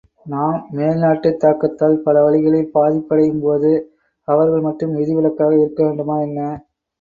[0.25, 3.71] நாம் மேல் நாட்டுத் தாக்கத்தால் பல வழிகளில் பாதிப்பு அடையும் போது
[4.27, 6.49] அவர்கள் மட்டும் விதிவிலக்காக இருக்கவேண்டுமா என்ன?